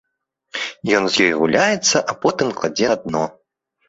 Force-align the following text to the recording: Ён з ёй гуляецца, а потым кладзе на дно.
Ён 0.99 1.03
з 1.15 1.25
ёй 1.25 1.33
гуляецца, 1.41 2.01
а 2.13 2.15
потым 2.23 2.47
кладзе 2.63 2.89
на 2.93 2.97
дно. 3.05 3.23